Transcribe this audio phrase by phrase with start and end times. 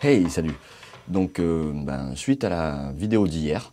[0.00, 0.54] Hey, salut
[1.08, 3.72] Donc, euh, ben, suite à la vidéo d'hier,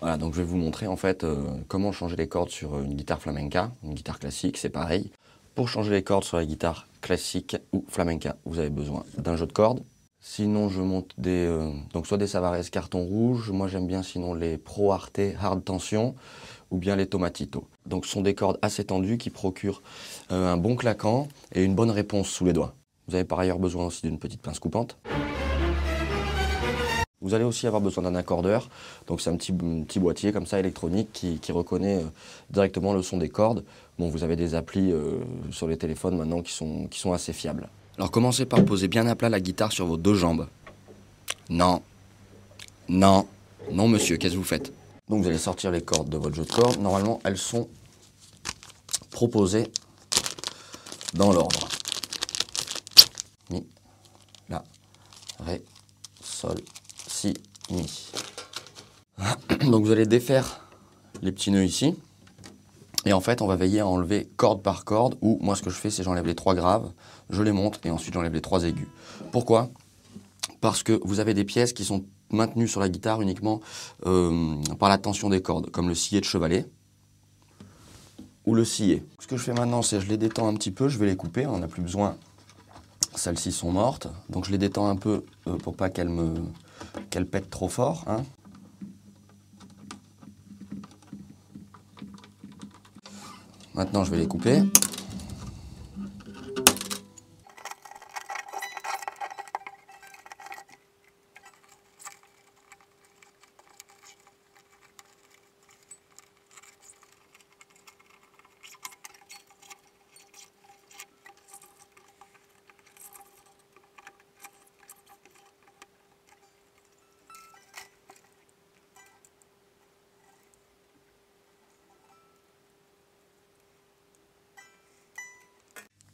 [0.00, 2.94] Voilà, donc je vais vous montrer en fait euh, comment changer les cordes sur une
[2.94, 5.10] guitare flamenca, une guitare classique, c'est pareil.
[5.54, 9.44] Pour changer les cordes sur la guitare classique ou flamenca, vous avez besoin d'un jeu
[9.44, 9.82] de cordes.
[10.20, 14.32] Sinon, je monte des, euh, donc soit des Savares carton rouge, moi j'aime bien sinon
[14.32, 16.14] les Pro Arte Hard Tension
[16.70, 17.66] ou bien les Tomatito.
[17.86, 19.82] Donc ce sont des cordes assez tendues qui procurent
[20.30, 22.74] euh, un bon claquant et une bonne réponse sous les doigts.
[23.08, 24.98] Vous avez par ailleurs besoin aussi d'une petite pince coupante.
[27.20, 28.68] Vous allez aussi avoir besoin d'un accordeur.
[29.06, 32.06] Donc c'est un petit, petit, boîtier comme ça électronique qui, reconnaît euh,
[32.50, 33.64] directement le son des cordes.
[33.98, 35.18] Bon, vous avez des applis euh,
[35.50, 37.68] sur les téléphones maintenant qui sont, qui sont assez fiables.
[37.96, 40.46] Alors commencez par poser bien à plat la guitare sur vos deux jambes.
[41.50, 41.82] Non.
[42.88, 43.26] Non.
[43.72, 44.72] Non monsieur, qu'est-ce que vous faites?
[45.08, 46.80] Donc vous allez sortir les cordes de votre jeu de cordes.
[46.80, 47.68] Normalement, elles sont
[49.10, 49.72] proposées
[51.14, 51.68] dans l'ordre.
[53.50, 53.66] Mi,
[54.48, 54.62] La,
[55.40, 55.64] Ré,
[56.22, 56.56] Sol,
[57.06, 57.34] si,
[57.70, 57.86] mi.
[59.70, 60.66] Donc vous allez défaire
[61.22, 61.96] les petits nœuds ici.
[63.06, 65.70] Et en fait, on va veiller à enlever corde par corde, ou moi ce que
[65.70, 66.92] je fais, c'est j'enlève les trois graves,
[67.30, 68.88] je les monte, et ensuite j'enlève les trois aigus.
[69.32, 69.70] Pourquoi?
[70.60, 73.60] Parce que vous avez des pièces qui sont maintenues sur la guitare uniquement
[74.06, 76.66] euh, par la tension des cordes, comme le sillet de chevalet,
[78.46, 79.04] ou le sillet.
[79.18, 81.16] Ce que je fais maintenant, c'est je les détends un petit peu, je vais les
[81.16, 82.16] couper, on n'a plus besoin.
[83.14, 86.34] Celles-ci sont mortes, donc je les détends un peu euh, pour pas qu'elles me
[87.10, 88.04] qu'elle pète trop fort.
[88.06, 88.22] Hein.
[93.74, 94.62] Maintenant, je vais les couper.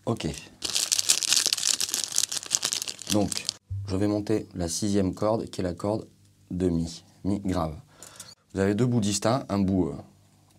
[0.07, 0.29] Ok.
[3.13, 3.47] Donc,
[3.89, 6.07] je vais monter la sixième corde, qui est la corde
[6.51, 7.75] de Mi, Mi grave.
[8.53, 9.95] Vous avez deux bouts distincts, un bout euh,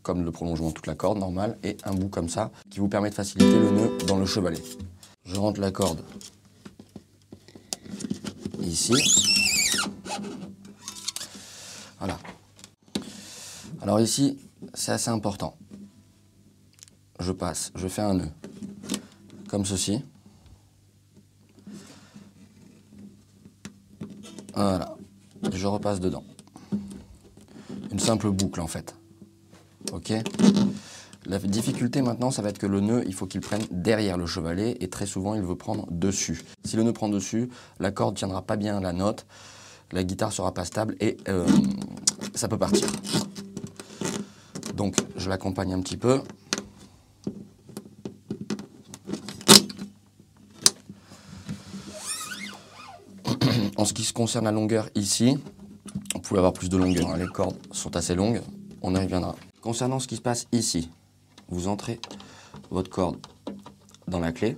[0.01, 2.87] comme le prolongement de toute la corde normale, et un bout comme ça, qui vous
[2.87, 4.61] permet de faciliter le nœud dans le chevalet.
[5.25, 6.01] Je rentre la corde
[8.61, 8.93] ici.
[11.99, 12.17] Voilà.
[13.81, 14.39] Alors ici,
[14.73, 15.55] c'est assez important.
[17.19, 18.31] Je passe, je fais un nœud
[19.55, 20.03] comme ceci.
[24.53, 24.97] Voilà.
[25.49, 26.25] je repasse dedans.
[27.89, 28.97] Une simple boucle en fait.
[29.93, 30.11] Ok
[31.25, 34.25] La difficulté maintenant, ça va être que le nœud, il faut qu'il prenne derrière le
[34.25, 36.43] chevalet et très souvent, il veut prendre dessus.
[36.65, 37.49] Si le nœud prend dessus,
[37.79, 39.25] la corde tiendra pas bien la note,
[39.93, 41.47] la guitare sera pas stable et euh,
[42.33, 42.89] ça peut partir.
[44.75, 46.19] Donc, je l'accompagne un petit peu.
[53.77, 55.37] En ce qui se concerne la longueur ici,
[56.13, 57.17] vous pouvez avoir plus de longueur, hein.
[57.17, 58.41] les cordes sont assez longues,
[58.81, 59.35] on y reviendra.
[59.61, 60.89] Concernant ce qui se passe ici,
[61.49, 61.99] vous entrez
[62.71, 63.17] votre corde
[64.07, 64.57] dans la clé,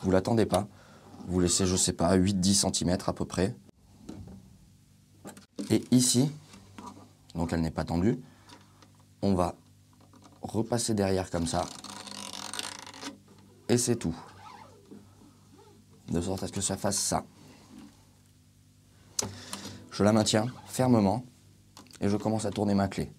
[0.00, 0.66] vous l'attendez pas,
[1.28, 3.54] vous laissez, je sais pas, 8-10 cm à peu près.
[5.70, 6.30] Et ici,
[7.36, 8.18] donc elle n'est pas tendue,
[9.22, 9.54] on va
[10.42, 11.64] repasser derrière comme ça,
[13.68, 14.16] et c'est tout.
[16.08, 17.24] De sorte à ce que ça fasse ça.
[19.96, 21.24] Je la maintiens fermement
[22.02, 23.10] et je commence à tourner ma clé.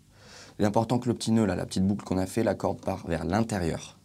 [0.59, 2.79] Il est important que le petit nœud, la petite boucle qu'on a fait, la corde
[2.81, 3.97] part vers l'intérieur.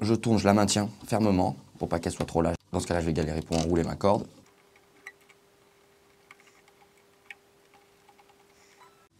[0.00, 2.56] Je tourne, je la maintiens fermement pour pas qu'elle soit trop lâche.
[2.72, 4.26] Dans ce cas-là, je vais galérer pour enrouler ma corde.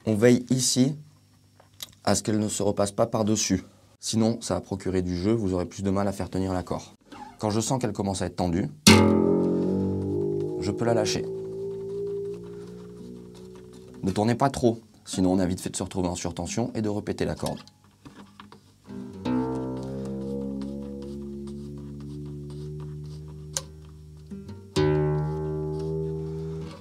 [0.04, 0.96] On veille ici
[2.02, 3.62] à ce qu'elle ne se repasse pas par-dessus.
[4.00, 6.94] Sinon, ça va procurer du jeu, vous aurez plus de mal à faire tenir l'accord.
[7.38, 11.24] Quand je sens qu'elle commence à être tendue, je peux la lâcher.
[14.04, 16.82] Ne tournez pas trop, sinon on a vite fait de se retrouver en surtension et
[16.82, 17.60] de répéter la corde.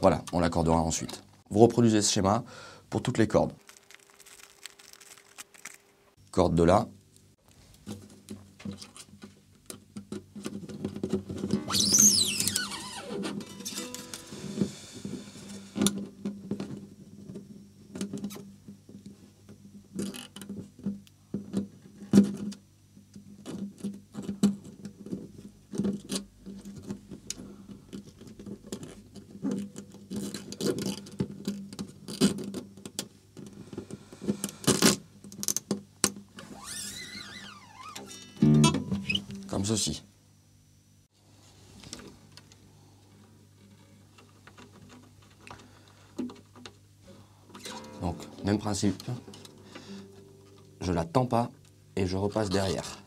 [0.01, 1.23] Voilà, on l'accordera ensuite.
[1.49, 2.43] Vous reproduisez ce schéma
[2.89, 3.53] pour toutes les cordes.
[6.31, 6.63] Corde de
[39.63, 40.03] là, ceci.
[48.01, 49.01] Donc, même principe.
[50.81, 51.49] Je la tends pas
[51.95, 52.99] et je repasse derrière.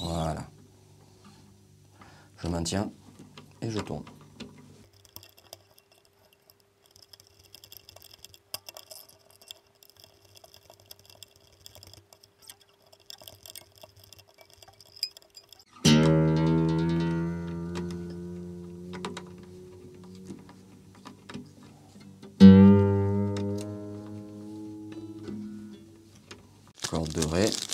[0.00, 0.48] Voilà.
[2.38, 2.90] Je maintiens
[3.60, 4.04] et je tourne.
[27.20, 27.65] De.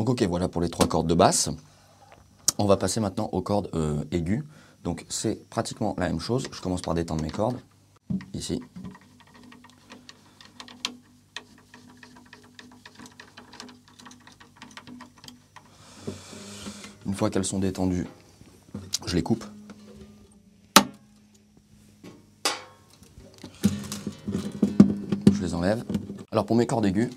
[0.00, 1.50] Donc ok, voilà pour les trois cordes de basse.
[2.56, 4.42] On va passer maintenant aux cordes euh, aiguës.
[4.82, 6.46] Donc c'est pratiquement la même chose.
[6.50, 7.58] Je commence par détendre mes cordes.
[8.32, 8.62] Ici.
[17.04, 18.06] Une fois qu'elles sont détendues,
[19.04, 19.44] je les coupe.
[25.30, 25.84] Je les enlève.
[26.32, 27.10] Alors pour mes cordes aiguës,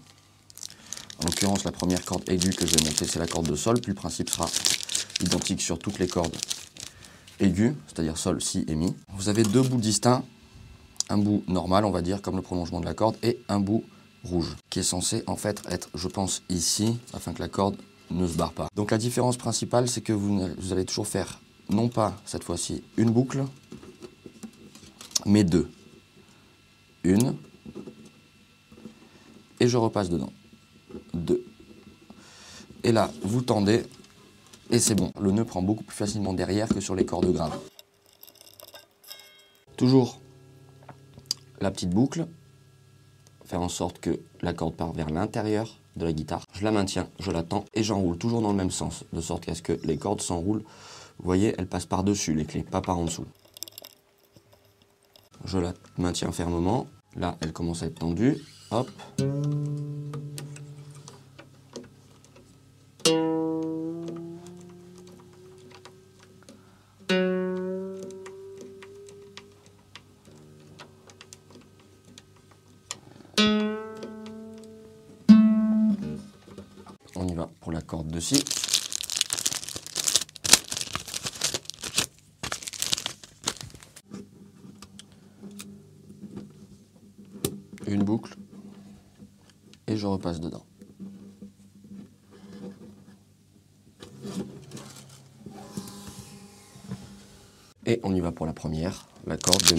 [1.24, 3.80] en l'occurrence, la première corde aiguë que je vais monter, c'est la corde de sol.
[3.80, 4.50] Puis le principe sera
[5.22, 6.36] identique sur toutes les cordes
[7.40, 8.94] aiguës, c'est-à-dire sol, si et mi.
[9.14, 10.24] Vous avez deux bouts distincts.
[11.10, 13.84] Un bout normal, on va dire, comme le prolongement de la corde, et un bout
[14.24, 17.76] rouge, qui est censé en fait être, je pense, ici, afin que la corde
[18.10, 18.68] ne se barre pas.
[18.76, 22.84] Donc la différence principale, c'est que vous, vous allez toujours faire, non pas cette fois-ci,
[22.98, 23.44] une boucle,
[25.26, 25.70] mais deux.
[27.04, 27.36] Une,
[29.60, 30.32] et je repasse dedans.
[31.14, 31.46] 2.
[32.84, 33.84] Et là, vous tendez
[34.70, 35.12] et c'est bon.
[35.20, 37.58] Le nœud prend beaucoup plus facilement derrière que sur les cordes graves.
[39.78, 40.20] Toujours
[41.62, 42.28] la petite boucle.
[43.46, 46.44] Faire en sorte que la corde part vers l'intérieur de la guitare.
[46.54, 49.04] Je la maintiens, je la tends et j'enroule toujours dans le même sens.
[49.14, 50.64] De sorte qu'à ce que les cordes s'enroulent.
[51.20, 53.26] Vous voyez, elles passent par-dessus les clés, pas par en dessous.
[55.46, 56.88] Je la maintiens fermement.
[57.16, 58.42] Là, elle commence à être tendue.
[58.72, 58.90] Hop.
[77.74, 78.44] La corde de si.
[87.88, 88.36] Une boucle
[89.88, 90.66] et je repasse dedans.
[97.86, 99.76] Et on y va pour la première, la corde de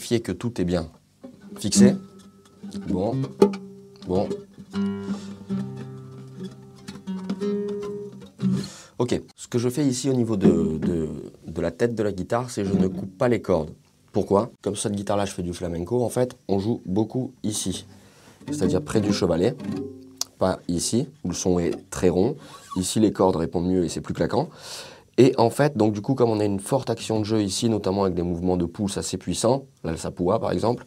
[0.00, 0.90] Que tout est bien
[1.56, 1.94] fixé.
[2.88, 3.14] Bon.
[4.08, 4.28] Bon.
[8.98, 9.20] Ok.
[9.36, 12.64] Ce que je fais ici au niveau de, de, la tête de la guitare, c'est
[12.64, 13.72] je ne coupe pas les cordes.
[14.12, 14.50] Pourquoi?
[14.62, 17.86] Comme cette guitare-là, je fais du flamenco, en fait, on joue beaucoup ici.
[18.50, 19.54] C'est-à-dire près du chevalet.
[20.38, 22.36] Pas ici, où le son est très rond.
[22.76, 24.48] Ici, les cordes répondent mieux et c'est plus claquant.
[25.20, 27.68] Et en fait, donc du coup, comme on a une forte action de jeu ici,
[27.68, 30.86] notamment avec des mouvements de pouce assez puissants, là le sapua par exemple,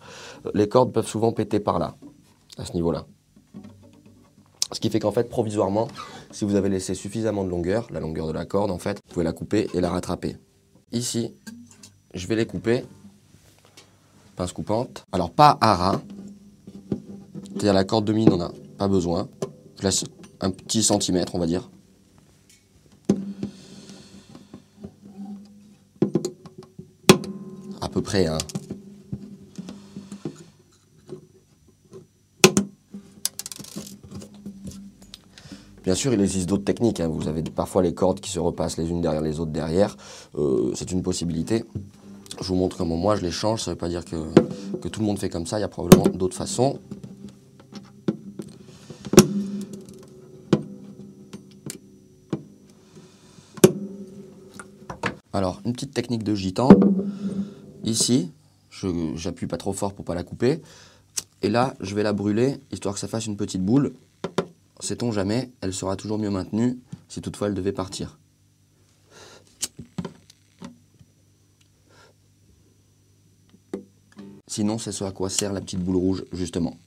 [0.56, 1.94] les cordes peuvent souvent péter par là,
[2.58, 3.06] à ce niveau-là.
[4.72, 5.88] Ce qui fait qu'en fait, provisoirement,
[6.32, 9.14] si vous avez laissé suffisamment de longueur, la longueur de la corde en fait, vous
[9.14, 10.36] pouvez la couper et la rattraper.
[10.92, 11.32] Ici,
[12.16, 12.86] je vais les couper,
[14.36, 15.06] pince coupante.
[15.12, 16.02] Alors pas à ras,
[17.52, 19.30] c'est-à-dire la corde de mine, on n'a pas besoin.
[19.78, 20.06] Je laisse
[20.42, 21.70] un petit centimètre, on va dire.
[28.04, 28.38] Près, hein.
[35.84, 37.02] Bien sûr, il existe d'autres techniques.
[37.02, 37.10] Hein.
[37.10, 39.98] Vous avez parfois les cordes qui se repassent les unes derrière les autres derrière.
[40.38, 41.66] Euh, c'est une possibilité.
[42.40, 43.64] Je vous montre comment moi je les change.
[43.64, 44.16] Ça ne veut pas dire que,
[44.82, 45.58] que, tout le monde fait comme ça.
[45.58, 46.80] Il y a probablement d'autres façons.
[55.34, 56.70] Alors, une petite technique de gitan.
[57.84, 58.32] Ici,
[59.16, 60.62] j'appuie pas trop fort pour pas la couper.
[61.42, 63.94] Et là, je vais la brûler, histoire que ça fasse une petite boule.
[64.80, 68.18] Sait-on jamais, elle sera toujours mieux maintenue si toutefois elle devait partir.
[74.48, 76.78] Sinon, c'est ce à quoi sert la petite boule rouge, justement.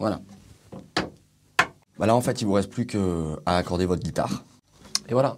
[0.00, 0.18] Voilà.
[1.98, 2.98] Bah là, en fait, il vous reste plus qu'à
[3.44, 4.44] accorder votre guitare.
[5.08, 5.36] Et voilà.